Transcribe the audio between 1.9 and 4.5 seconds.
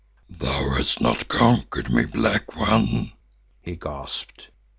me, Black One," he gasped.